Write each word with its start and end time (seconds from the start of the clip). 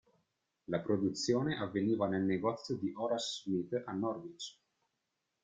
La 0.67 0.79
produzione 0.79 1.59
avveniva 1.59 2.07
nel 2.07 2.23
negozio 2.23 2.73
di 2.73 2.91
Horace 2.95 3.41
Smith 3.43 3.83
a 3.85 3.91
Norwich. 3.91 4.55